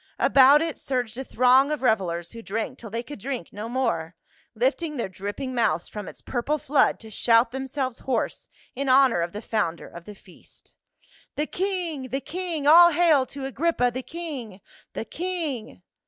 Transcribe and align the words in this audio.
About 0.17 0.63
it 0.63 0.79
surged 0.79 1.15
a 1.19 1.23
throng 1.23 1.71
of 1.71 1.83
revelers 1.83 2.31
who 2.31 2.41
drank 2.41 2.79
till 2.79 2.89
they 2.89 3.03
could 3.03 3.19
drink 3.19 3.49
no 3.53 3.69
more, 3.69 4.15
lifting 4.55 4.97
their 4.97 5.07
dripping 5.07 5.53
mouths 5.53 5.87
from 5.87 6.07
its 6.07 6.21
purple 6.21 6.57
flood 6.57 6.99
to 7.01 7.11
shout 7.11 7.51
themselver 7.51 8.01
hoarse 8.01 8.49
in 8.75 8.89
honor 8.89 9.21
of 9.21 9.31
the 9.31 9.43
founder 9.43 9.87
of 9.87 10.05
the 10.05 10.15
feast." 10.15 10.73
The 11.35 11.45
king! 11.45 12.07
The 12.07 12.19
king! 12.19 12.65
All 12.65 12.91
hail 12.93 13.27
to 13.27 13.45
Agrippa, 13.45 13.91
the 13.93 14.01
king— 14.01 14.59
the 14.95 15.05
king 15.05 15.83